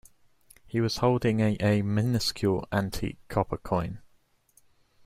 [0.65, 3.99] He was holding a a minuscule antique copper coin.